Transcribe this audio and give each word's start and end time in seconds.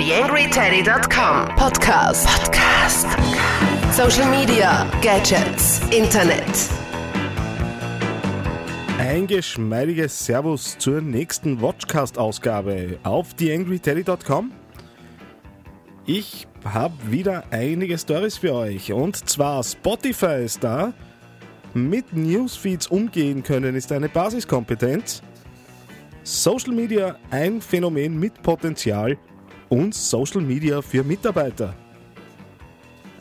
TheAngryTeddy.com 0.00 1.56
Podcast. 1.56 2.26
Podcast. 2.26 3.06
Social 3.94 4.30
Media, 4.30 4.90
Gadgets, 5.02 5.82
Internet. 5.90 6.70
Ein 8.98 9.26
geschmeidiges 9.26 10.24
Servus 10.24 10.78
zur 10.78 11.02
nächsten 11.02 11.60
Watchcast-Ausgabe 11.60 12.98
auf 13.02 13.34
TheAngryTeddy.com. 13.34 14.52
Ich 16.06 16.48
habe 16.64 16.94
wieder 17.10 17.44
einige 17.50 17.98
Stories 17.98 18.38
für 18.38 18.54
euch 18.54 18.94
und 18.94 19.28
zwar 19.28 19.62
Spotify 19.62 20.42
ist 20.42 20.64
da. 20.64 20.94
Mit 21.74 22.14
Newsfeeds 22.14 22.86
umgehen 22.86 23.42
können 23.42 23.76
ist 23.76 23.92
eine 23.92 24.08
Basiskompetenz. 24.08 25.22
Social 26.22 26.72
Media 26.72 27.16
ein 27.30 27.60
Phänomen 27.60 28.18
mit 28.18 28.40
Potenzial 28.42 29.18
und 29.70 29.94
Social 29.94 30.42
Media 30.42 30.82
für 30.82 31.02
Mitarbeiter. 31.02 31.74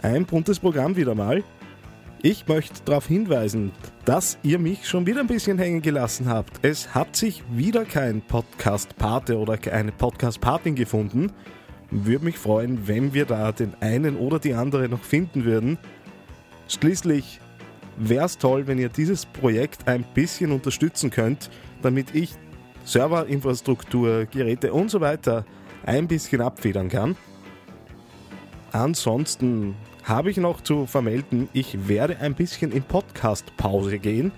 Ein 0.01 0.25
buntes 0.25 0.59
Programm 0.59 0.95
wieder 0.95 1.15
mal. 1.15 1.43
Ich 2.21 2.47
möchte 2.47 2.81
darauf 2.83 3.07
hinweisen, 3.07 3.71
dass 4.03 4.37
ihr 4.43 4.59
mich 4.59 4.85
schon 4.87 5.05
wieder 5.05 5.21
ein 5.21 5.27
bisschen 5.27 5.57
hängen 5.57 5.81
gelassen 5.81 6.27
habt. 6.27 6.59
Es 6.63 6.93
hat 6.93 7.15
sich 7.15 7.43
wieder 7.49 7.85
kein 7.85 8.21
Podcast-Pate 8.21 9.37
oder 9.37 9.57
eine 9.71 9.93
Podcast-Patin 9.93 10.75
gefunden. 10.75 11.31
Würde 11.91 12.25
mich 12.25 12.37
freuen, 12.37 12.87
wenn 12.87 13.13
wir 13.13 13.25
da 13.25 13.51
den 13.51 13.73
einen 13.79 14.17
oder 14.17 14.39
die 14.39 14.53
andere 14.53 14.89
noch 14.89 15.03
finden 15.03 15.45
würden. 15.45 15.77
Schließlich 16.67 17.39
wäre 17.97 18.25
es 18.25 18.37
toll, 18.37 18.67
wenn 18.67 18.79
ihr 18.79 18.89
dieses 18.89 19.25
Projekt 19.25 19.87
ein 19.87 20.03
bisschen 20.13 20.51
unterstützen 20.51 21.11
könnt, 21.11 21.49
damit 21.81 22.13
ich 22.15 22.33
Serverinfrastruktur, 22.83 24.25
Geräte 24.25 24.73
und 24.73 24.89
so 24.89 24.99
weiter 24.99 25.45
ein 25.85 26.07
bisschen 26.07 26.41
abfedern 26.41 26.89
kann. 26.89 27.15
Ansonsten 28.71 29.75
habe 30.03 30.31
ich 30.31 30.37
noch 30.37 30.61
zu 30.61 30.85
vermelden, 30.85 31.49
ich 31.53 31.87
werde 31.87 32.19
ein 32.19 32.35
bisschen 32.35 32.71
in 32.71 32.83
Podcast-Pause 32.83 33.99
gehen. 33.99 34.31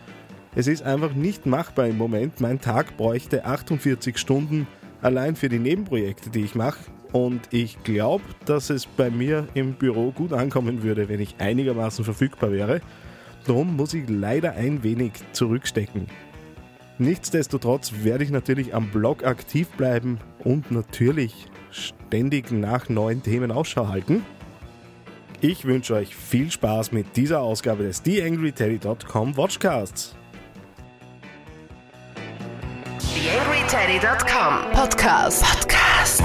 Es 0.56 0.67
ist 0.67 0.83
einfach 0.83 1.14
nicht 1.14 1.45
machbar 1.45 1.88
im 1.88 1.98
Moment. 1.98 2.42
Mein 2.42 2.59
Tag 2.59 2.98
bräuchte 2.98 3.45
48 3.45 4.17
Stunden 4.17 4.67
allein 5.02 5.36
für 5.36 5.50
die 5.50 5.59
Nebenprojekte, 5.59 6.30
die 6.30 6.44
ich 6.44 6.56
mache. 6.56 6.80
Und 7.14 7.42
ich 7.52 7.81
glaube, 7.83 8.23
dass 8.45 8.70
es 8.70 8.86
bei 8.86 9.09
mir 9.09 9.48
im 9.53 9.73
Büro 9.73 10.11
gut 10.11 10.33
ankommen 10.33 10.83
würde, 10.83 11.09
wenn 11.09 11.20
ich 11.20 11.36
einigermaßen 11.39 12.05
verfügbar 12.05 12.52
wäre. 12.52 12.81
Darum 13.45 13.76
muss 13.76 13.94
ich 13.94 14.09
leider 14.09 14.53
ein 14.53 14.83
wenig 14.83 15.14
zurückstecken. 15.33 16.08
Nichtsdestotrotz 17.02 17.94
werde 18.04 18.24
ich 18.24 18.30
natürlich 18.30 18.76
am 18.76 18.92
Blog 18.92 19.26
aktiv 19.26 19.68
bleiben 19.70 20.20
und 20.44 20.70
natürlich 20.70 21.48
ständig 21.72 22.52
nach 22.52 22.90
neuen 22.90 23.24
Themen 23.24 23.52
Ausschau 23.52 23.88
halten. 23.88 24.24
Ich 25.40 25.66
wünsche 25.66 25.96
euch 25.96 26.16
viel 26.16 26.52
Spaß 26.52 26.92
mit 26.92 27.18
dieser 27.18 27.42
Ausgabe 27.42 27.86
des 27.86 28.04
TheAngryTeddy.com 28.04 29.36
Watchcasts. 29.36 30.16
TheAngryTeddy.com 33.00 34.72
Podcast. 34.72 35.44
Podcast. 35.44 36.22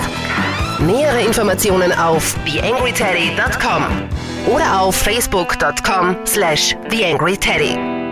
Nähere 0.80 1.24
Informationen 1.24 1.90
auf 1.92 2.36
TheAngryTeddy.com 2.44 4.54
oder 4.54 4.82
auf 4.82 4.94
Facebook.com 4.94 6.16
slash 6.26 6.76
TheAngryTeddy. 6.90 8.05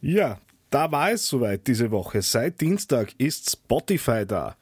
Ja, 0.00 0.40
da 0.70 0.90
war 0.92 1.10
es 1.12 1.26
soweit 1.26 1.66
diese 1.66 1.90
Woche. 1.90 2.22
Seit 2.22 2.60
Dienstag 2.60 3.12
ist 3.18 3.50
Spotify 3.50 4.24
da. 4.26 4.56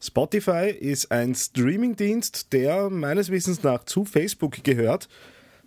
Spotify 0.00 0.70
ist 0.70 1.12
ein 1.12 1.34
Streamingdienst, 1.34 2.52
der 2.52 2.88
meines 2.88 3.30
Wissens 3.30 3.62
nach 3.62 3.84
zu 3.84 4.06
Facebook 4.06 4.64
gehört. 4.64 5.08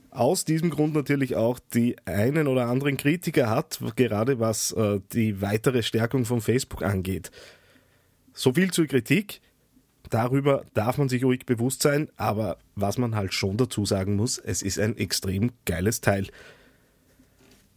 Aus 0.10 0.46
diesem 0.46 0.72
Grund 0.72 0.96
natürlich 0.96 1.36
auch 1.36 1.60
die 1.60 1.96
einen 2.06 2.48
oder 2.48 2.68
anderen 2.68 2.98
Kritiker 2.98 3.50
hat, 3.50 3.80
gerade 3.96 4.40
was 4.40 4.72
äh, 4.72 5.00
die 5.12 5.42
weitere 5.42 5.84
Stärkung 5.84 6.26
von 6.26 6.42
Facebook 6.42 6.82
angeht. 6.82 7.30
So 8.34 8.54
viel 8.54 8.72
zur 8.72 8.88
Kritik. 8.88 9.42
Darüber 10.10 10.66
darf 10.74 10.98
man 10.98 11.10
sich 11.10 11.24
ruhig 11.24 11.46
bewusst 11.46 11.82
sein, 11.82 12.10
aber 12.18 12.58
was 12.76 12.98
man 12.98 13.16
halt 13.16 13.34
schon 13.34 13.58
dazu 13.58 13.86
sagen 13.86 14.16
muss, 14.16 14.38
es 14.38 14.62
ist 14.62 14.80
ein 14.80 14.98
extrem 14.98 15.52
geiles 15.66 16.02
Teil. 16.02 16.28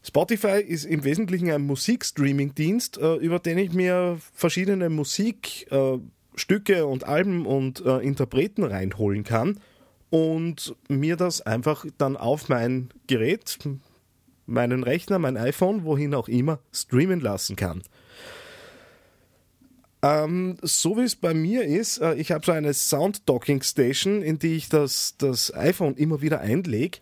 Spotify 0.06 0.60
ist 0.60 0.84
im 0.84 1.02
Wesentlichen 1.02 1.50
ein 1.50 1.66
Musikstreaming-Dienst, 1.66 2.98
äh, 2.98 3.16
über 3.16 3.40
den 3.40 3.58
ich 3.58 3.72
mir 3.72 4.18
verschiedene 4.32 4.88
Musikstücke 4.88 5.98
äh, 6.68 6.82
und 6.82 7.04
Alben 7.04 7.44
und 7.44 7.84
äh, 7.84 7.98
Interpreten 7.98 8.62
reinholen 8.62 9.24
kann 9.24 9.58
und 10.10 10.76
mir 10.88 11.16
das 11.16 11.40
einfach 11.40 11.84
dann 11.98 12.16
auf 12.16 12.48
mein 12.48 12.90
Gerät, 13.08 13.58
meinen 14.46 14.84
Rechner, 14.84 15.18
mein 15.18 15.36
iPhone, 15.36 15.84
wohin 15.84 16.14
auch 16.14 16.28
immer, 16.28 16.60
streamen 16.72 17.18
lassen 17.18 17.56
kann. 17.56 17.82
Ähm, 20.02 20.56
so 20.62 20.96
wie 20.98 21.02
es 21.02 21.16
bei 21.16 21.34
mir 21.34 21.64
ist, 21.64 22.00
ich 22.16 22.30
habe 22.30 22.46
so 22.46 22.52
eine 22.52 22.74
Sound-Docking-Station, 22.74 24.22
in 24.22 24.38
die 24.38 24.54
ich 24.54 24.68
das, 24.68 25.16
das 25.18 25.52
iPhone 25.52 25.96
immer 25.96 26.22
wieder 26.22 26.40
einlege 26.40 26.98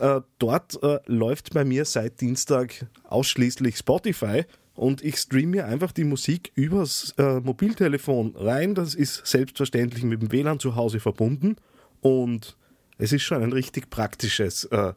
äh, 0.00 0.20
dort 0.38 0.82
äh, 0.82 0.98
läuft 1.06 1.54
bei 1.54 1.64
mir 1.64 1.84
seit 1.84 2.20
Dienstag 2.20 2.86
ausschließlich 3.04 3.76
Spotify 3.76 4.44
und 4.74 5.02
ich 5.02 5.16
streame 5.16 5.48
mir 5.48 5.66
einfach 5.66 5.92
die 5.92 6.04
Musik 6.04 6.52
übers 6.54 7.14
äh, 7.18 7.40
Mobiltelefon 7.40 8.36
rein. 8.36 8.74
Das 8.74 8.94
ist 8.94 9.26
selbstverständlich 9.26 10.04
mit 10.04 10.22
dem 10.22 10.32
WLAN 10.32 10.60
zu 10.60 10.76
Hause 10.76 11.00
verbunden 11.00 11.56
und 12.00 12.56
es 12.98 13.12
ist 13.12 13.22
schon 13.22 13.42
ein 13.42 13.52
richtig 13.52 13.90
praktisches, 13.90 14.64
äh, 14.66 14.92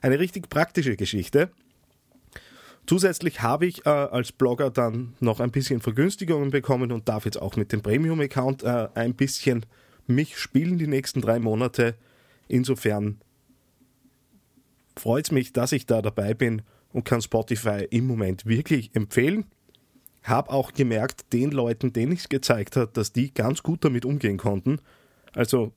eine 0.00 0.18
richtig 0.18 0.48
praktische 0.48 0.96
Geschichte. 0.96 1.50
Zusätzlich 2.86 3.42
habe 3.42 3.66
ich 3.66 3.86
äh, 3.86 3.90
als 3.90 4.32
Blogger 4.32 4.70
dann 4.70 5.14
noch 5.20 5.40
ein 5.40 5.50
bisschen 5.50 5.80
Vergünstigungen 5.80 6.50
bekommen 6.50 6.90
und 6.90 7.08
darf 7.08 7.24
jetzt 7.24 7.40
auch 7.40 7.56
mit 7.56 7.72
dem 7.72 7.82
Premium-Account 7.82 8.62
äh, 8.62 8.88
ein 8.94 9.14
bisschen 9.14 9.66
mich 10.06 10.38
spielen 10.38 10.78
die 10.78 10.88
nächsten 10.88 11.20
drei 11.20 11.38
Monate. 11.38 11.94
Insofern 12.48 13.20
freut 14.96 15.26
es 15.26 15.32
mich, 15.32 15.52
dass 15.52 15.72
ich 15.72 15.86
da 15.86 16.02
dabei 16.02 16.34
bin 16.34 16.62
und 16.92 17.04
kann 17.04 17.22
Spotify 17.22 17.86
im 17.90 18.06
Moment 18.06 18.46
wirklich 18.46 18.94
empfehlen. 18.94 19.46
Hab 20.22 20.50
auch 20.50 20.72
gemerkt, 20.72 21.32
den 21.32 21.50
Leuten, 21.50 21.92
denen 21.92 22.12
ich 22.12 22.20
es 22.20 22.28
gezeigt 22.28 22.76
habe, 22.76 22.90
dass 22.92 23.12
die 23.12 23.32
ganz 23.32 23.62
gut 23.62 23.84
damit 23.84 24.04
umgehen 24.04 24.36
konnten. 24.36 24.80
Also 25.32 25.72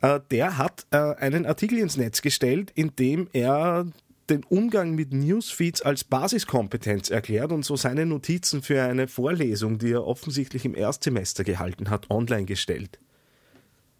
Äh, 0.00 0.20
der 0.30 0.58
hat 0.58 0.86
äh, 0.92 0.96
einen 0.96 1.44
Artikel 1.44 1.78
ins 1.78 1.96
Netz 1.96 2.22
gestellt, 2.22 2.70
in 2.76 2.94
dem 2.94 3.28
er 3.32 3.86
den 4.30 4.44
Umgang 4.44 4.94
mit 4.94 5.12
Newsfeeds 5.12 5.82
als 5.82 6.04
Basiskompetenz 6.04 7.10
erklärt 7.10 7.52
und 7.52 7.64
so 7.64 7.76
seine 7.76 8.06
Notizen 8.06 8.62
für 8.62 8.82
eine 8.82 9.08
Vorlesung, 9.08 9.78
die 9.78 9.92
er 9.92 10.06
offensichtlich 10.06 10.64
im 10.64 10.74
Erstsemester 10.74 11.44
gehalten 11.44 11.90
hat, 11.90 12.10
online 12.10 12.46
gestellt. 12.46 12.98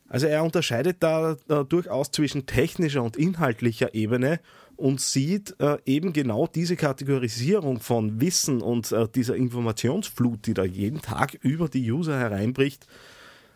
Also 0.09 0.27
er 0.27 0.43
unterscheidet 0.43 0.97
da 1.01 1.37
äh, 1.49 1.65
durchaus 1.65 2.11
zwischen 2.11 2.47
technischer 2.47 3.03
und 3.03 3.17
inhaltlicher 3.17 3.95
Ebene 3.95 4.41
und 4.77 5.01
sieht 5.01 5.55
äh, 5.61 5.79
eben 5.85 6.13
genau 6.13 6.49
diese 6.49 6.75
Kategorisierung 6.75 7.79
von 7.79 8.21
Wissen 8.21 8.61
und 8.61 8.91
äh, 8.91 9.07
dieser 9.09 9.37
Informationsflut, 9.37 10.47
die 10.47 10.55
da 10.55 10.65
jeden 10.65 11.01
Tag 11.01 11.35
über 11.43 11.69
die 11.69 11.93
User 11.93 12.19
hereinbricht, 12.19 12.89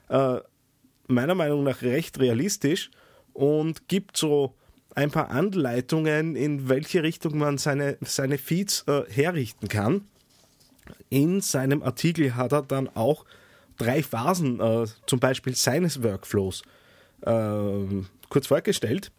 äh, 0.09 0.37
meiner 1.09 1.35
Meinung 1.35 1.65
nach 1.65 1.82
recht 1.82 2.21
realistisch 2.21 2.91
und 3.32 3.88
gibt 3.88 4.17
so 4.17 4.55
ein 4.94 5.11
paar 5.11 5.31
Anleitungen, 5.31 6.37
in 6.37 6.69
welche 6.69 7.02
Richtung 7.02 7.38
man 7.38 7.58
seine, 7.58 7.99
seine 8.02 8.38
Feeds 8.38 8.85
äh, 8.87 9.02
herrichten 9.11 9.69
kann. 9.69 10.02
In 11.11 11.41
seinem 11.41 11.82
Artikel 11.82 12.37
hat 12.37 12.52
er 12.52 12.62
dann 12.62 12.88
auch 12.94 13.25
drei 13.79 14.02
Phasen, 14.02 14.61
äh, 14.61 14.87
zum 15.06 15.20
Beispiel 15.20 15.55
seines 15.55 16.02
Workflows, 16.02 16.62
äh, 17.23 17.32
kurz 18.29 18.46
vorgestellt. 18.46 19.11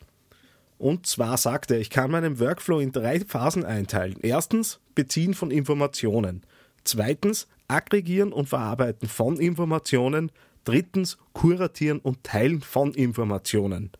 Und 0.77 1.07
zwar 1.07 1.37
sagt 1.37 1.71
er, 1.71 1.79
ich 1.79 1.89
kann 1.89 2.11
meinen 2.11 2.39
Workflow 2.39 2.79
in 2.79 2.91
drei 2.91 3.21
Phasen 3.21 3.63
einteilen. 3.63 4.17
Erstens, 4.21 4.79
Beziehen 4.93 5.33
von 5.33 5.51
Informationen. 5.51 6.43
Zweitens, 6.83 7.47
Aggregieren 7.67 8.31
und 8.31 8.47
Verarbeiten 8.47 9.07
von 9.07 9.39
Informationen. 9.39 10.31
Drittens, 10.65 11.17
Kuratieren 11.33 11.99
und 11.99 12.23
Teilen 12.23 12.61
von 12.61 12.93
Informationen. 12.93 13.91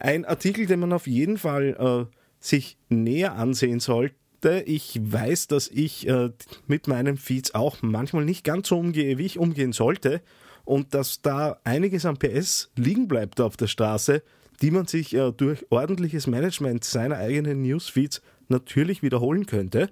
Ein 0.00 0.24
Artikel, 0.24 0.66
den 0.66 0.80
man 0.80 0.92
auf 0.92 1.06
jeden 1.06 1.36
Fall 1.36 1.76
äh, 2.10 2.16
sich 2.40 2.78
näher 2.88 3.34
ansehen 3.34 3.80
sollte. 3.80 4.64
Ich 4.64 4.98
weiß, 5.00 5.46
dass 5.48 5.68
ich 5.68 6.08
äh, 6.08 6.30
mit 6.66 6.88
meinen 6.88 7.18
Feeds 7.18 7.54
auch 7.54 7.76
manchmal 7.82 8.24
nicht 8.24 8.42
ganz 8.42 8.68
so 8.68 8.78
umgehe, 8.78 9.18
wie 9.18 9.26
ich 9.26 9.38
umgehen 9.38 9.72
sollte. 9.72 10.22
Und 10.64 10.94
dass 10.94 11.20
da 11.20 11.60
einiges 11.64 12.06
an 12.06 12.16
PS 12.16 12.70
liegen 12.76 13.08
bleibt 13.08 13.40
auf 13.40 13.58
der 13.58 13.66
Straße, 13.66 14.22
die 14.62 14.70
man 14.70 14.86
sich 14.86 15.14
äh, 15.14 15.32
durch 15.32 15.66
ordentliches 15.70 16.26
Management 16.26 16.84
seiner 16.84 17.16
eigenen 17.16 17.60
Newsfeeds 17.60 18.22
natürlich 18.48 19.02
wiederholen 19.02 19.44
könnte. 19.44 19.90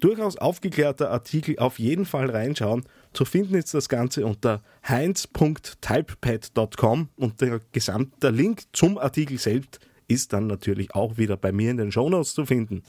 Durchaus 0.00 0.36
aufgeklärter 0.36 1.10
Artikel, 1.10 1.58
auf 1.58 1.78
jeden 1.78 2.04
Fall 2.06 2.30
reinschauen. 2.30 2.86
Zu 3.12 3.26
finden 3.26 3.54
ist 3.54 3.74
das 3.74 3.90
Ganze 3.90 4.24
unter 4.24 4.62
heinz.typepad.com 4.88 7.08
und 7.16 7.40
der 7.40 7.60
gesamte 7.72 8.30
Link 8.30 8.62
zum 8.72 8.98
Artikel 8.98 9.38
selbst 9.38 9.80
ist 10.08 10.32
dann 10.32 10.46
natürlich 10.46 10.94
auch 10.94 11.18
wieder 11.18 11.36
bei 11.36 11.52
mir 11.52 11.70
in 11.70 11.76
den 11.76 11.92
Shownotes 11.92 12.32
zu 12.34 12.46
finden. 12.46 12.82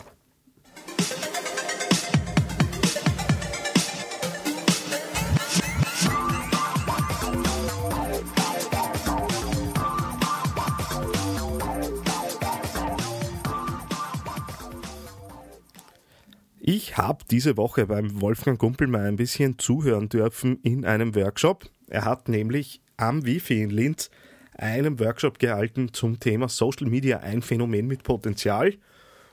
Ich 16.63 16.95
habe 16.95 17.25
diese 17.31 17.57
Woche 17.57 17.87
beim 17.87 18.21
Wolfgang 18.21 18.59
Gumpel 18.59 18.85
mal 18.85 19.07
ein 19.07 19.15
bisschen 19.15 19.57
zuhören 19.57 20.09
dürfen 20.09 20.59
in 20.61 20.85
einem 20.85 21.15
Workshop. 21.15 21.65
Er 21.87 22.05
hat 22.05 22.29
nämlich 22.29 22.81
am 22.97 23.25
Wifi 23.25 23.63
in 23.63 23.71
Linz 23.71 24.11
einen 24.53 24.99
Workshop 24.99 25.39
gehalten 25.39 25.91
zum 25.91 26.19
Thema 26.19 26.49
Social 26.49 26.87
Media, 26.87 27.17
ein 27.17 27.41
Phänomen 27.41 27.87
mit 27.87 28.03
Potenzial 28.03 28.75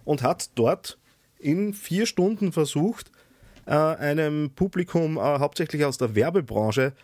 und 0.04 0.22
hat 0.22 0.52
dort 0.54 0.98
in 1.38 1.75
vier 1.75 2.06
Stunden 2.06 2.50
versucht, 2.50 3.10
äh, 3.66 3.72
einem 3.74 4.52
Publikum 4.54 5.19
äh, 5.19 5.20
hauptsächlich 5.20 5.84
aus 5.84 5.98
der 5.98 6.14
Werbebranche 6.14 6.94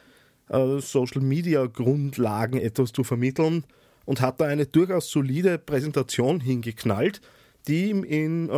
äh, 0.49 0.79
Social 0.79 1.21
Media 1.21 1.67
Grundlagen 1.67 2.59
etwas 2.59 2.93
zu 2.93 3.05
vermitteln 3.05 3.65
und 4.07 4.23
hat 4.23 4.41
da 4.41 4.47
eine 4.47 4.65
durchaus 4.65 5.11
solide 5.11 5.59
Präsentation 5.59 6.41
hingeknallt 6.41 7.21
die 7.69 7.91
in, 7.91 8.51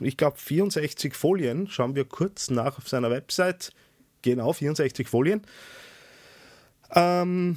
ich 0.00 0.16
glaube, 0.16 0.36
64 0.38 1.14
Folien, 1.14 1.68
schauen 1.68 1.94
wir 1.94 2.04
kurz 2.04 2.50
nach 2.50 2.78
auf 2.78 2.88
seiner 2.88 3.10
Website, 3.10 3.72
genau 4.22 4.52
64 4.52 5.08
Folien, 5.08 5.42
ähm, 6.92 7.56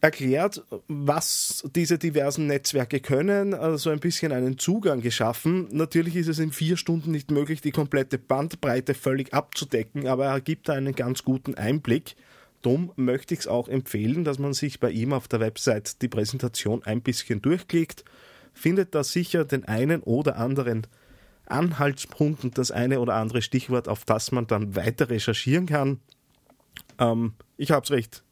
erklärt, 0.00 0.62
was 0.86 1.64
diese 1.74 1.98
diversen 1.98 2.46
Netzwerke 2.46 3.00
können, 3.00 3.54
also 3.54 3.88
ein 3.88 4.00
bisschen 4.00 4.32
einen 4.32 4.58
Zugang 4.58 5.00
geschaffen. 5.00 5.68
Natürlich 5.70 6.16
ist 6.16 6.28
es 6.28 6.38
in 6.38 6.52
vier 6.52 6.76
Stunden 6.76 7.10
nicht 7.10 7.30
möglich, 7.30 7.62
die 7.62 7.70
komplette 7.70 8.18
Bandbreite 8.18 8.92
völlig 8.92 9.32
abzudecken, 9.32 10.06
aber 10.06 10.26
er 10.26 10.40
gibt 10.42 10.68
da 10.68 10.74
einen 10.74 10.94
ganz 10.94 11.22
guten 11.22 11.54
Einblick. 11.54 12.16
Darum 12.60 12.92
möchte 12.96 13.34
ich 13.34 13.40
es 13.40 13.46
auch 13.46 13.68
empfehlen, 13.68 14.24
dass 14.24 14.38
man 14.38 14.52
sich 14.52 14.78
bei 14.78 14.90
ihm 14.90 15.12
auf 15.12 15.26
der 15.26 15.40
Website 15.40 16.02
die 16.02 16.08
Präsentation 16.08 16.82
ein 16.82 17.00
bisschen 17.00 17.40
durchklickt 17.40 18.04
findet 18.54 18.94
da 18.94 19.04
sicher 19.04 19.44
den 19.44 19.64
einen 19.66 20.02
oder 20.02 20.36
anderen 20.36 20.86
Anhaltspunkt 21.46 22.44
und 22.44 22.56
das 22.56 22.70
eine 22.70 23.00
oder 23.00 23.14
andere 23.14 23.42
Stichwort, 23.42 23.88
auf 23.88 24.04
das 24.04 24.32
man 24.32 24.46
dann 24.46 24.76
weiter 24.76 25.10
recherchieren 25.10 25.66
kann. 25.66 26.00
Ähm, 26.98 27.34
ich 27.56 27.70
habe 27.70 27.84
es 27.84 27.90
recht 27.90 28.24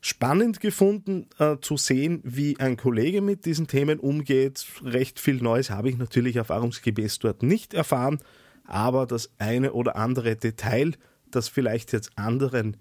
spannend 0.00 0.60
gefunden 0.60 1.26
äh, 1.38 1.56
zu 1.60 1.76
sehen, 1.76 2.20
wie 2.24 2.58
ein 2.58 2.76
Kollege 2.78 3.20
mit 3.20 3.44
diesen 3.44 3.66
Themen 3.66 4.00
umgeht. 4.00 4.64
Recht 4.82 5.20
viel 5.20 5.42
Neues 5.42 5.70
habe 5.70 5.90
ich 5.90 5.98
natürlich 5.98 6.36
erfahrungsgemäß 6.36 7.18
dort 7.18 7.42
nicht 7.42 7.74
erfahren, 7.74 8.20
aber 8.64 9.06
das 9.06 9.30
eine 9.38 9.74
oder 9.74 9.96
andere 9.96 10.36
Detail, 10.36 10.92
das 11.30 11.48
vielleicht 11.48 11.92
jetzt 11.92 12.16
anderen 12.16 12.78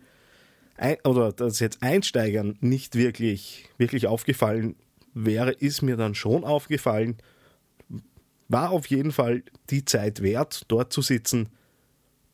oder 1.04 1.34
das 1.34 1.60
jetzt 1.60 1.84
Einsteigern 1.84 2.58
nicht 2.62 2.96
wirklich, 2.96 3.68
wirklich 3.78 4.08
aufgefallen 4.08 4.78
wäre, 5.26 5.52
ist 5.52 5.82
mir 5.82 5.98
dann 5.98 6.16
schon 6.16 6.44
aufgefallen. 6.44 7.18
War 8.48 8.72
auf 8.72 8.88
jeden 8.88 9.12
Fall 9.12 9.44
die 9.70 9.86
Zeit 9.86 10.22
wert, 10.22 10.64
dort 10.68 10.92
zu 10.92 11.02
sitzen. 11.02 11.50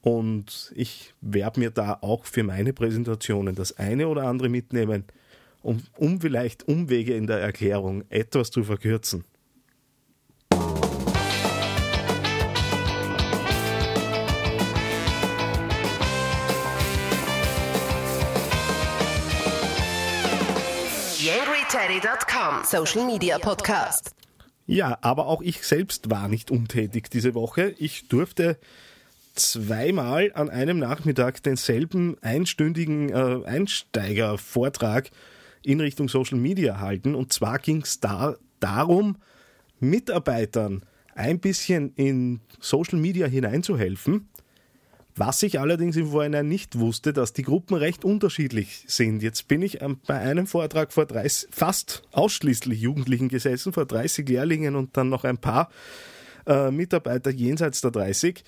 Und 0.01 0.71
ich 0.75 1.13
werde 1.21 1.59
mir 1.59 1.71
da 1.71 1.97
auch 2.01 2.25
für 2.25 2.43
meine 2.43 2.73
Präsentationen 2.73 3.55
das 3.55 3.77
eine 3.77 4.07
oder 4.07 4.23
andere 4.23 4.49
mitnehmen, 4.49 5.05
um, 5.63 5.81
um 5.97 6.21
vielleicht 6.21 6.67
Umwege 6.67 7.15
in 7.15 7.27
der 7.27 7.39
Erklärung 7.39 8.03
etwas 8.09 8.51
zu 8.51 8.63
verkürzen. 8.63 9.25
TheAngryTeddy.com 21.55 22.63
Social 22.65 23.05
Media 23.05 23.39
Podcast. 23.39 24.13
Ja, 24.65 24.97
aber 25.01 25.27
auch 25.27 25.41
ich 25.41 25.63
selbst 25.63 26.09
war 26.09 26.27
nicht 26.27 26.51
untätig 26.51 27.09
diese 27.09 27.33
Woche. 27.33 27.73
Ich 27.77 28.09
durfte 28.09 28.57
zweimal 29.35 30.31
an 30.33 30.49
einem 30.49 30.79
Nachmittag 30.79 31.43
denselben 31.43 32.17
einstündigen 32.21 33.09
äh, 33.09 33.45
Einsteigervortrag 33.45 35.11
in 35.63 35.79
Richtung 35.79 36.09
Social 36.09 36.37
Media 36.37 36.79
halten. 36.79 37.15
Und 37.15 37.31
zwar 37.31 37.59
ging 37.59 37.83
es 37.83 38.01
da 38.01 38.35
darum, 38.59 39.15
Mitarbeitern 39.79 40.81
ein 41.13 41.39
bisschen 41.39 41.93
in 41.95 42.41
Social 42.59 42.99
Media 42.99 43.27
hineinzuhelfen 43.27 44.27
was 45.15 45.41
ich 45.43 45.59
allerdings 45.59 45.95
im 45.95 46.11
Vorhinein 46.11 46.47
nicht 46.47 46.77
wusste, 46.77 47.13
dass 47.13 47.31
die 47.31 47.43
Gruppen 47.43 47.75
recht 47.75 48.03
unterschiedlich 48.03 48.83
sind. 48.87 49.23
Jetzt 49.23 49.47
bin 49.47 49.61
ich 49.61 49.79
bei 50.07 50.19
einem 50.19 50.45
Vortrag 50.45 50.91
vor 50.91 51.05
30, 51.05 51.49
fast 51.51 52.03
ausschließlich 52.11 52.79
Jugendlichen 52.79 53.29
gesessen, 53.29 53.71
vor 53.71 53.85
30 53.85 54.27
Lehrlingen 54.27 54.75
und 54.75 54.97
dann 54.97 55.09
noch 55.09 55.23
ein 55.23 55.37
paar 55.37 55.69
äh, 56.45 56.69
Mitarbeiter 56.69 57.31
jenseits 57.31 57.79
der 57.79 57.91
30. 57.91 58.43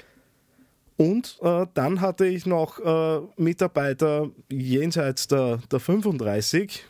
Und 0.98 1.38
äh, 1.42 1.68
dann 1.74 2.02
hatte 2.02 2.26
ich 2.26 2.46
noch 2.46 2.80
äh, 2.80 3.22
Mitarbeiter 3.38 4.30
jenseits 4.52 5.28
der, 5.28 5.60
der 5.72 5.80
35, 5.80 6.84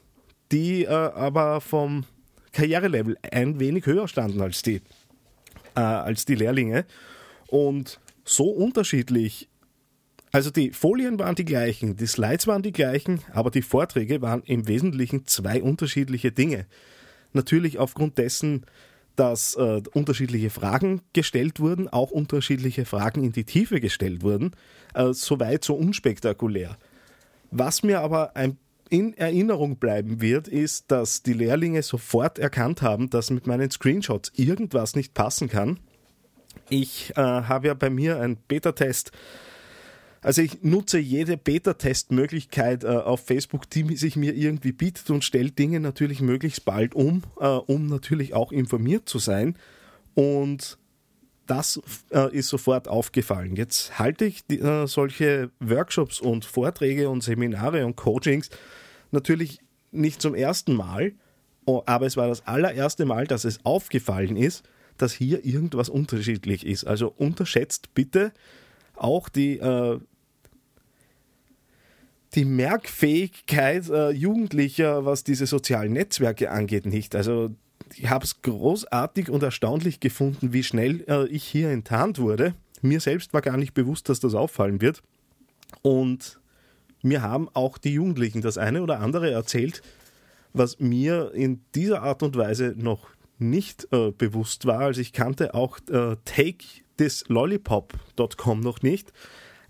die 0.52 0.86
äh, 0.86 0.90
aber 0.90 1.62
vom 1.62 2.06
Karrierelevel 2.52 3.18
ein 3.32 3.60
wenig 3.60 3.86
höher 3.86 4.08
standen 4.08 4.42
als 4.42 4.64
die, 4.64 4.82
äh, 5.76 5.82
als 5.82 6.26
die 6.26 6.36
Lehrlinge. 6.36 6.86
Und 7.48 8.00
so 8.24 8.46
unterschiedlich 8.46 9.50
also 10.32 10.52
die 10.52 10.72
Folien 10.72 11.20
waren 11.20 11.36
die 11.36 11.46
gleichen, 11.46 11.96
die 11.96 12.08
Slides 12.08 12.48
waren 12.48 12.62
die 12.62 12.74
gleichen, 12.74 13.22
aber 13.34 13.50
die 13.50 13.62
Vorträge 13.62 14.22
waren 14.22 14.44
im 14.44 14.68
Wesentlichen 14.68 15.26
zwei 15.26 15.62
unterschiedliche 15.62 16.32
Dinge. 16.32 16.66
Natürlich 17.34 17.80
aufgrund 17.80 18.18
dessen, 18.18 18.66
dass 19.16 19.56
äh, 19.56 19.82
unterschiedliche 19.94 20.50
Fragen 20.50 21.02
gestellt 21.14 21.60
wurden, 21.60 21.88
auch 21.88 22.12
unterschiedliche 22.12 22.86
Fragen 22.86 23.24
in 23.24 23.32
die 23.32 23.46
Tiefe 23.46 23.80
gestellt 23.80 24.22
wurden, 24.22 24.52
äh, 24.94 25.12
soweit 25.14 25.64
so 25.64 25.76
unspektakulär. 25.76 26.78
Was 27.50 27.82
mir 27.82 28.02
aber 28.02 28.36
ein, 28.36 28.58
in 28.90 29.18
Erinnerung 29.18 29.78
bleiben 29.78 30.22
wird, 30.22 30.48
ist, 30.48 30.92
dass 30.92 31.24
die 31.24 31.34
Lehrlinge 31.34 31.82
sofort 31.82 32.38
erkannt 32.38 32.82
haben, 32.82 33.10
dass 33.10 33.32
mit 33.32 33.48
meinen 33.48 33.72
Screenshots 33.72 34.32
irgendwas 34.36 34.96
nicht 34.96 35.14
passen 35.14 35.50
kann. 35.50 35.80
Ich 36.70 37.12
äh, 37.12 37.22
habe 37.22 37.68
ja 37.68 37.74
bei 37.74 37.90
mir 37.90 38.20
einen 38.20 38.38
Beta-Test 38.48 39.12
also 40.28 40.42
ich 40.42 40.62
nutze 40.62 41.00
jede 41.00 41.38
Beta-Test-Möglichkeit 41.38 42.84
äh, 42.84 42.88
auf 42.88 43.26
Facebook, 43.26 43.70
die 43.70 43.96
sich 43.96 44.18
mir 44.18 44.36
irgendwie 44.36 44.74
bietet 44.74 45.10
und 45.10 45.24
stelle 45.24 45.52
Dinge 45.52 45.80
natürlich 45.80 46.20
möglichst 46.20 46.66
bald 46.66 46.96
um, 46.96 47.24
äh, 47.40 47.46
um 47.48 47.88
natürlich 47.88 48.34
auch 48.34 48.52
informiert 48.52 49.08
zu 49.08 49.20
sein. 49.20 49.56
Und 50.16 50.78
das 51.46 51.80
äh, 52.12 52.30
ist 52.36 52.50
sofort 52.50 52.90
aufgefallen. 52.90 53.56
Jetzt 53.56 54.00
halte 54.00 54.26
ich 54.26 54.46
die, 54.46 54.60
äh, 54.60 54.86
solche 54.86 55.50
Workshops 55.62 56.20
und 56.20 56.44
Vorträge 56.44 57.08
und 57.10 57.24
Seminare 57.24 57.86
und 57.86 57.96
Coachings 57.96 58.50
natürlich 59.12 59.62
nicht 59.94 60.22
zum 60.22 60.36
ersten 60.36 60.74
Mal, 60.74 61.14
aber 61.66 62.06
es 62.06 62.18
war 62.18 62.28
das 62.28 62.46
allererste 62.46 63.06
Mal, 63.06 63.28
dass 63.28 63.46
es 63.46 63.64
aufgefallen 63.64 64.36
ist, 64.36 64.68
dass 64.98 65.14
hier 65.14 65.46
irgendwas 65.46 65.88
unterschiedlich 65.88 66.66
ist. 66.66 66.84
Also 66.84 67.14
unterschätzt 67.16 67.94
bitte 67.94 68.34
auch 68.98 69.30
die, 69.30 69.60
äh, 69.60 70.00
die 72.38 72.46
Merkfähigkeit 72.46 73.90
äh, 73.90 74.12
Jugendlicher, 74.12 75.04
was 75.06 75.24
diese 75.24 75.48
sozialen 75.48 75.94
Netzwerke 75.94 76.52
angeht, 76.52 76.86
nicht. 76.86 77.16
Also 77.16 77.56
ich 77.96 78.12
habe 78.12 78.26
es 78.26 78.44
großartig 78.44 79.32
und 79.32 79.42
erstaunlich 79.42 80.00
gefunden, 80.00 80.54
wie 80.54 80.62
schnell 80.62 81.04
äh, 81.08 81.26
ich 81.30 81.44
hier 81.44 81.72
enttarnt 81.72 82.20
wurde. 82.20 82.54
Mir 82.82 83.00
selbst 83.00 83.34
war 83.34 83.42
gar 83.42 83.58
nicht 83.58 83.74
bewusst, 83.74 84.08
dass 84.08 84.20
das 84.20 84.36
auffallen 84.36 84.82
wird. 84.82 85.02
Und 85.82 86.40
mir 87.02 87.24
haben 87.24 87.50
auch 87.54 87.80
die 87.80 87.94
Jugendlichen 87.94 88.42
das 88.42 88.60
eine 88.60 88.84
oder 88.84 89.00
andere 89.00 89.32
erzählt, 89.32 89.82
was 90.54 90.80
mir 90.80 91.32
in 91.34 91.62
dieser 91.74 92.04
Art 92.04 92.22
und 92.22 92.38
Weise 92.38 92.76
noch 92.78 93.08
nicht 93.40 93.88
äh, 93.92 94.12
bewusst 94.12 94.68
war. 94.68 94.82
Also 94.82 95.02
ich 95.02 95.12
kannte 95.12 95.56
auch 95.56 95.80
äh, 95.90 96.18
takethislollipop.com 96.26 98.60
noch 98.60 98.84
nicht. 98.84 99.12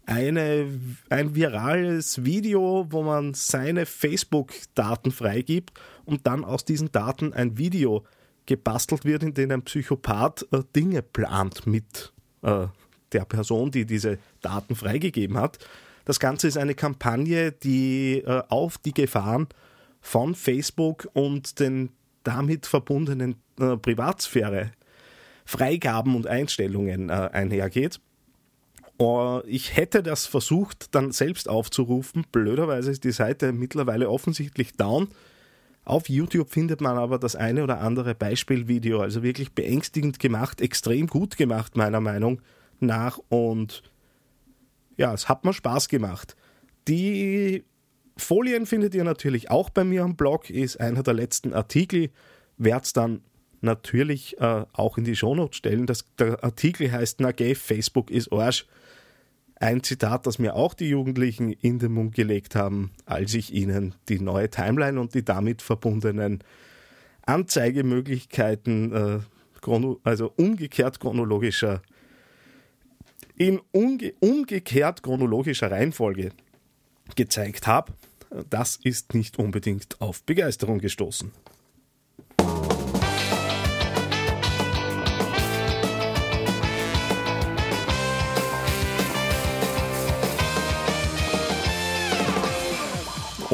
Eine, 0.09 0.67
ein 1.09 1.35
virales 1.35 2.23
Video, 2.23 2.87
wo 2.89 3.03
man 3.03 3.33
seine 3.33 3.85
Facebook-Daten 3.85 5.11
freigibt 5.11 5.77
und 6.05 6.25
dann 6.25 6.45
aus 6.45 6.63
diesen 6.63 6.93
Daten 6.93 7.33
ein 7.33 7.57
Video 7.57 8.05
gebastelt 8.45 9.03
wird, 9.03 9.23
in 9.23 9.33
dem 9.33 9.51
ein 9.51 9.63
Psychopath 9.63 10.47
äh, 10.53 10.63
Dinge 10.73 11.01
plant 11.01 11.67
mit 11.67 12.13
äh, 12.41 12.67
der 13.11 13.25
Person, 13.25 13.69
die 13.69 13.85
diese 13.85 14.17
Daten 14.41 14.75
freigegeben 14.75 15.37
hat. 15.37 15.59
Das 16.05 16.21
Ganze 16.21 16.47
ist 16.47 16.57
eine 16.57 16.73
Kampagne, 16.73 17.51
die 17.51 18.23
äh, 18.25 18.43
auf 18.47 18.77
die 18.77 18.93
Gefahren 18.93 19.47
von 19.99 20.35
Facebook 20.35 21.09
und 21.11 21.59
den 21.59 21.89
damit 22.23 22.65
verbundenen 22.65 23.35
äh, 23.59 23.75
Privatsphäre, 23.75 24.71
Freigaben 25.43 26.15
und 26.15 26.27
Einstellungen 26.27 27.09
äh, 27.09 27.29
einhergeht. 27.33 27.99
Uh, 28.99 29.41
ich 29.45 29.75
hätte 29.75 30.01
das 30.01 30.25
versucht, 30.25 30.95
dann 30.95 31.11
selbst 31.11 31.49
aufzurufen. 31.49 32.25
Blöderweise 32.31 32.89
ist 32.89 33.03
die 33.03 33.11
Seite 33.11 33.51
mittlerweile 33.51 34.09
offensichtlich 34.09 34.73
down. 34.73 35.09
Auf 35.85 36.09
YouTube 36.09 36.49
findet 36.49 36.81
man 36.81 36.97
aber 36.97 37.19
das 37.19 37.35
eine 37.35 37.63
oder 37.63 37.79
andere 37.79 38.15
Beispielvideo, 38.15 38.99
also 38.99 39.23
wirklich 39.23 39.53
beängstigend 39.53 40.19
gemacht, 40.19 40.61
extrem 40.61 41.07
gut 41.07 41.37
gemacht, 41.37 41.77
meiner 41.77 42.01
Meinung 42.01 42.41
nach. 42.79 43.19
Und 43.29 43.83
ja, 44.97 45.13
es 45.13 45.29
hat 45.29 45.45
mir 45.45 45.53
Spaß 45.53 45.87
gemacht. 45.87 46.35
Die 46.87 47.63
Folien 48.17 48.65
findet 48.65 48.95
ihr 48.95 49.03
natürlich 49.03 49.51
auch 49.51 49.69
bei 49.69 49.83
mir 49.83 50.03
am 50.03 50.15
Blog, 50.15 50.49
ist 50.49 50.79
einer 50.81 51.03
der 51.03 51.13
letzten 51.13 51.53
Artikel. 51.53 52.09
Werde 52.57 52.83
es 52.83 52.93
dann 52.93 53.21
natürlich 53.61 54.39
äh, 54.39 54.65
auch 54.73 54.97
in 54.97 55.03
die 55.03 55.15
Shownotes 55.15 55.57
stellen. 55.57 55.85
Das, 55.85 56.05
der 56.17 56.43
Artikel 56.43 56.91
heißt 56.91 57.19
Na 57.19 57.31
gay, 57.31 57.55
Facebook 57.55 58.11
ist 58.11 58.31
Arsch. 58.31 58.65
Ein 59.59 59.81
Zitat, 59.81 60.27
das 60.27 60.37
mir 60.37 60.55
auch 60.55 60.73
die 60.73 60.89
Jugendlichen 60.89 61.51
in 61.51 61.79
den 61.79 61.93
Mund 61.93 62.13
gelegt 62.13 62.55
haben, 62.55 62.91
als 63.05 63.33
ich 63.33 63.53
ihnen 63.53 63.95
die 64.07 64.19
neue 64.19 64.49
Timeline 64.49 64.99
und 64.99 65.15
die 65.15 65.25
damit 65.25 65.61
verbundenen 65.61 66.43
Anzeigemöglichkeiten, 67.25 68.93
äh, 68.93 69.19
also 70.03 70.31
umgekehrt 70.37 70.99
chronologischer 70.99 71.81
in 73.35 73.59
umge 73.71 74.13
umgekehrt 74.19 75.03
chronologischer 75.03 75.69
Reihenfolge 75.69 76.31
gezeigt 77.15 77.67
habe, 77.67 77.93
das 78.49 78.77
ist 78.83 79.13
nicht 79.13 79.37
unbedingt 79.37 80.01
auf 80.01 80.23
Begeisterung 80.23 80.79
gestoßen. 80.79 81.31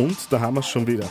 Und 0.04 0.18
da 0.32 0.42
haben 0.42 0.56
wir 0.56 0.60
es 0.60 0.68
schon 0.68 0.86
wieder. 0.86 1.08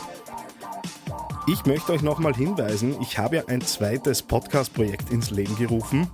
Ich 1.47 1.65
möchte 1.65 1.93
euch 1.93 2.03
nochmal 2.03 2.35
hinweisen, 2.35 2.95
ich 3.01 3.17
habe 3.17 3.37
ja 3.37 3.43
ein 3.47 3.59
zweites 3.61 4.21
Podcast-Projekt 4.21 5.09
ins 5.11 5.31
Leben 5.31 5.57
gerufen, 5.57 6.07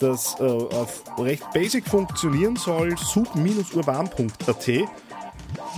das 0.00 0.34
äh, 0.40 0.42
auf 0.42 1.04
recht 1.16 1.44
basic 1.54 1.86
funktionieren 1.86 2.56
soll, 2.56 2.96
sub-urban.at. 2.98 4.68
Äh, 4.68 4.86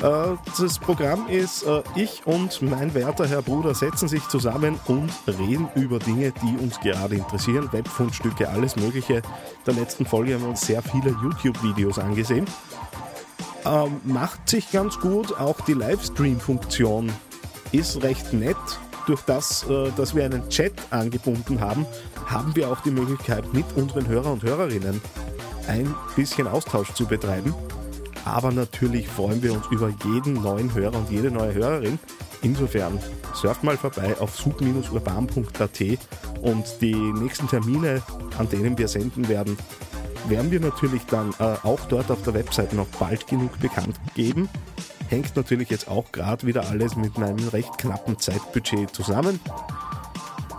das 0.01 0.79
Programm 0.79 1.29
ist, 1.29 1.63
äh, 1.65 1.83
ich 1.95 2.27
und 2.27 2.63
mein 2.63 2.95
werter 2.95 3.29
Herr 3.29 3.43
Bruder 3.43 3.75
setzen 3.75 4.09
sich 4.09 4.27
zusammen 4.29 4.81
und 4.87 5.13
reden 5.27 5.69
über 5.75 5.99
Dinge, 5.99 6.33
die 6.43 6.57
uns 6.57 6.81
gerade 6.81 7.17
interessieren, 7.17 7.69
Webfundstücke, 7.73 8.49
alles 8.49 8.77
Mögliche. 8.77 9.17
In 9.17 9.23
der 9.67 9.75
letzten 9.75 10.07
Folge 10.07 10.35
haben 10.35 10.43
wir 10.43 10.49
uns 10.49 10.63
sehr 10.63 10.81
viele 10.81 11.11
YouTube-Videos 11.23 11.99
angesehen. 11.99 12.47
Ähm, 13.67 14.01
macht 14.05 14.49
sich 14.49 14.71
ganz 14.71 15.01
gut, 15.01 15.39
auch 15.39 15.61
die 15.63 15.73
Livestream-Funktion 15.73 17.13
ist 17.73 18.03
recht 18.03 18.33
nett 18.33 18.57
durch 19.07 19.23
das, 19.23 19.65
äh, 19.69 19.91
dass 19.97 20.15
wir 20.15 20.25
einen 20.25 20.49
Chat 20.49 20.73
angebunden 20.91 21.61
haben, 21.61 21.85
haben 22.27 22.55
wir 22.55 22.71
auch 22.71 22.81
die 22.83 22.91
Möglichkeit, 22.91 23.53
mit 23.53 23.65
unseren 23.75 24.07
Hörer 24.07 24.33
und 24.33 24.43
Hörerinnen 24.43 25.01
ein 25.67 25.93
bisschen 26.15 26.47
Austausch 26.47 26.93
zu 26.93 27.07
betreiben. 27.07 27.55
Aber 28.25 28.53
natürlich 28.53 29.09
freuen 29.09 29.43
wir 29.43 29.53
uns 29.53 29.67
über 29.71 29.93
jeden 30.05 30.35
neuen 30.35 30.73
Hörer 30.75 30.97
und 30.97 31.11
jede 31.11 31.31
neue 31.31 31.55
Hörerin. 31.55 31.99
Insofern 32.43 33.01
surft 33.35 33.65
mal 33.65 33.77
vorbei 33.77 34.17
auf 34.21 34.37
sub-urban.at 34.37 35.81
und 36.43 36.65
die 36.81 36.95
nächsten 36.95 37.49
Termine, 37.49 38.03
an 38.39 38.49
denen 38.49 38.79
wir 38.79 38.89
senden 38.89 39.29
werden, 39.29 39.57
werden 40.29 40.51
wir 40.51 40.61
natürlich 40.61 41.05
dann 41.07 41.35
äh, 41.39 41.57
auch 41.63 41.81
dort 41.89 42.11
auf 42.11 42.23
der 42.23 42.35
Website 42.35 42.73
noch 42.73 42.87
bald 42.99 43.27
genug 43.27 43.59
bekannt 43.61 43.97
geben. 44.15 44.49
Hängt 45.09 45.37
natürlich 45.37 45.71
jetzt 45.71 45.89
auch 45.89 46.11
gerade 46.13 46.47
wieder 46.47 46.69
alles 46.69 46.97
mit 46.97 47.17
meinem 47.19 47.49
recht 47.49 47.79
knappen 47.79 48.19
Zeitbudget 48.19 48.91
zusammen. 48.95 49.41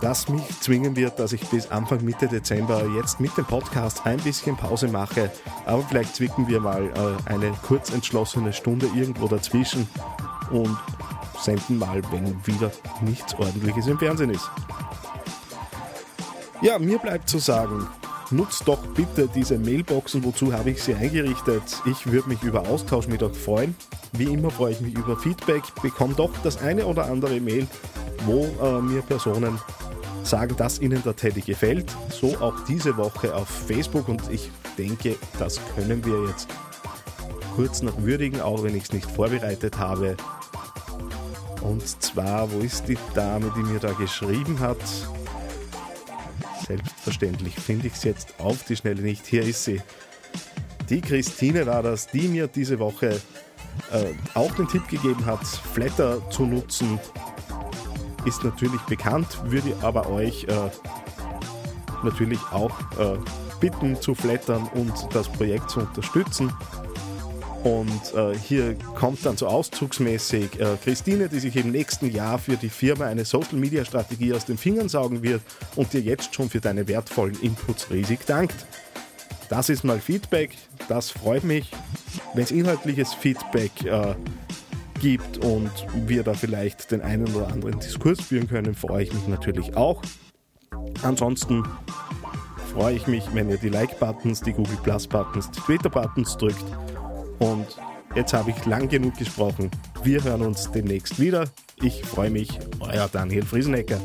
Das 0.00 0.28
mich 0.28 0.48
zwingen 0.60 0.94
wird, 0.94 1.18
dass 1.18 1.32
ich 1.32 1.44
bis 1.48 1.70
Anfang 1.70 2.04
Mitte 2.04 2.28
Dezember 2.28 2.86
jetzt 2.96 3.18
mit 3.18 3.36
dem 3.36 3.44
Podcast 3.44 4.06
ein 4.06 4.18
bisschen 4.18 4.56
Pause 4.56 4.86
mache. 4.88 5.30
Aber 5.66 5.82
vielleicht 5.82 6.14
zwicken 6.14 6.46
wir 6.46 6.60
mal 6.60 6.84
äh, 6.84 7.30
eine 7.30 7.52
kurz 7.66 7.90
entschlossene 7.92 8.52
Stunde 8.52 8.88
irgendwo 8.94 9.26
dazwischen 9.26 9.88
und 10.50 10.76
senden 11.40 11.78
mal, 11.78 12.00
wenn 12.12 12.46
wieder 12.46 12.70
nichts 13.00 13.34
Ordentliches 13.34 13.86
im 13.88 13.98
Fernsehen 13.98 14.30
ist. 14.30 14.48
Ja, 16.60 16.78
mir 16.78 16.98
bleibt 16.98 17.28
zu 17.28 17.38
sagen, 17.38 17.86
nutzt 18.30 18.66
doch 18.66 18.78
bitte 18.94 19.28
diese 19.34 19.58
Mailboxen, 19.58 20.24
wozu 20.24 20.52
habe 20.52 20.70
ich 20.70 20.82
sie 20.82 20.94
eingerichtet. 20.94 21.62
Ich 21.86 22.06
würde 22.10 22.28
mich 22.28 22.42
über 22.42 22.68
Austausch 22.68 23.08
mit 23.08 23.22
euch 23.22 23.36
freuen. 23.36 23.74
Wie 24.12 24.32
immer 24.32 24.50
freue 24.50 24.72
ich 24.72 24.80
mich 24.80 24.94
über 24.96 25.16
Feedback, 25.16 25.62
bekomme 25.82 26.14
doch 26.14 26.30
das 26.42 26.58
eine 26.58 26.86
oder 26.86 27.06
andere 27.06 27.40
Mail, 27.40 27.66
wo 28.26 28.44
äh, 28.62 28.80
mir 28.80 29.02
Personen 29.02 29.58
sagen, 30.22 30.56
dass 30.56 30.78
ihnen 30.80 31.02
der 31.02 31.16
Teddy 31.16 31.40
gefällt. 31.40 31.90
So 32.10 32.36
auch 32.38 32.54
diese 32.66 32.96
Woche 32.96 33.34
auf 33.34 33.48
Facebook 33.48 34.08
und 34.08 34.22
ich 34.30 34.50
denke, 34.76 35.16
das 35.38 35.60
können 35.74 36.04
wir 36.04 36.28
jetzt 36.28 36.48
kurz 37.54 37.82
noch 37.82 38.02
würdigen, 38.02 38.40
auch 38.40 38.62
wenn 38.62 38.76
ich 38.76 38.84
es 38.84 38.92
nicht 38.92 39.10
vorbereitet 39.10 39.78
habe. 39.78 40.16
Und 41.62 41.82
zwar, 42.02 42.50
wo 42.52 42.60
ist 42.60 42.86
die 42.86 42.98
Dame, 43.14 43.52
die 43.56 43.62
mir 43.62 43.80
da 43.80 43.92
geschrieben 43.92 44.60
hat? 44.60 44.78
Selbstverständlich 46.68 47.54
finde 47.54 47.86
ich 47.86 47.94
es 47.94 48.04
jetzt 48.04 48.34
auf 48.38 48.62
die 48.64 48.76
Schnelle 48.76 49.00
nicht. 49.00 49.26
Hier 49.26 49.42
ist 49.42 49.64
sie. 49.64 49.80
Die 50.90 51.00
Christine 51.00 51.66
war 51.66 51.82
das, 51.82 52.06
die 52.06 52.28
mir 52.28 52.46
diese 52.46 52.78
Woche 52.78 53.20
äh, 53.90 54.12
auch 54.34 54.54
den 54.54 54.68
Tipp 54.68 54.86
gegeben 54.88 55.24
hat, 55.24 55.44
Flatter 55.46 56.28
zu 56.30 56.44
nutzen. 56.44 57.00
Ist 58.26 58.44
natürlich 58.44 58.80
bekannt, 58.82 59.26
würde 59.44 59.74
aber 59.80 60.10
euch 60.10 60.44
äh, 60.44 60.70
natürlich 62.02 62.40
auch 62.52 62.78
äh, 62.98 63.16
bitten 63.60 64.00
zu 64.00 64.14
flattern 64.14 64.68
und 64.74 64.92
das 65.12 65.28
Projekt 65.28 65.70
zu 65.70 65.80
unterstützen. 65.80 66.52
Und 67.64 68.14
äh, 68.14 68.36
hier 68.36 68.76
kommt 68.94 69.26
dann 69.26 69.36
so 69.36 69.48
auszugsmäßig 69.48 70.60
äh, 70.60 70.76
Christine, 70.82 71.28
die 71.28 71.40
sich 71.40 71.56
im 71.56 71.72
nächsten 71.72 72.10
Jahr 72.10 72.38
für 72.38 72.56
die 72.56 72.68
Firma 72.68 73.06
eine 73.06 73.24
Social 73.24 73.56
Media 73.56 73.84
Strategie 73.84 74.32
aus 74.32 74.44
den 74.44 74.56
Fingern 74.56 74.88
saugen 74.88 75.22
wird 75.22 75.42
und 75.74 75.92
dir 75.92 76.00
jetzt 76.00 76.34
schon 76.34 76.48
für 76.48 76.60
deine 76.60 76.86
wertvollen 76.86 77.38
Inputs 77.40 77.90
riesig 77.90 78.20
dankt. 78.26 78.54
Das 79.48 79.70
ist 79.70 79.82
mal 79.82 79.98
Feedback, 79.98 80.50
das 80.88 81.10
freut 81.10 81.42
mich. 81.42 81.72
Wenn 82.34 82.44
es 82.44 82.50
inhaltliches 82.50 83.14
Feedback 83.14 83.72
äh, 83.84 84.14
gibt 85.00 85.38
und 85.38 85.70
wir 86.06 86.22
da 86.22 86.34
vielleicht 86.34 86.90
den 86.92 87.00
einen 87.00 87.34
oder 87.34 87.48
anderen 87.48 87.80
Diskurs 87.80 88.20
führen 88.20 88.46
können, 88.46 88.74
freue 88.74 89.04
ich 89.04 89.12
mich 89.12 89.26
natürlich 89.26 89.76
auch. 89.76 90.02
Ansonsten 91.02 91.64
freue 92.72 92.94
ich 92.94 93.06
mich, 93.06 93.24
wenn 93.32 93.48
ihr 93.48 93.56
die 93.56 93.70
Like-Buttons, 93.70 94.42
die 94.42 94.52
Google 94.52 94.78
Plus-Buttons, 94.82 95.50
die 95.50 95.60
Twitter-Buttons 95.60 96.36
drückt 96.36 96.64
und 97.38 97.66
jetzt 98.14 98.32
habe 98.32 98.50
ich 98.50 98.66
lang 98.66 98.88
genug 98.88 99.16
gesprochen. 99.16 99.70
Wir 100.02 100.22
hören 100.22 100.42
uns 100.42 100.70
demnächst 100.70 101.20
wieder. 101.20 101.44
Ich 101.82 102.04
freue 102.04 102.30
mich, 102.30 102.58
euer 102.80 103.08
Daniel 103.12 103.44
Friesenecker. 103.44 104.00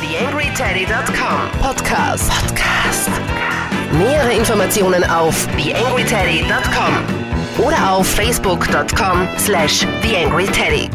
TheAngryTeddy.com 0.00 1.60
Podcast. 1.60 2.30
Podcast. 2.30 3.10
Nähere 3.92 4.32
Informationen 4.32 5.04
auf 5.04 5.46
TheAngryTeddy.com 5.56 7.64
oder 7.64 7.92
auf 7.92 8.06
Facebook.com 8.06 9.28
slash 9.38 9.86
TheAngryTeddy. 10.02 10.90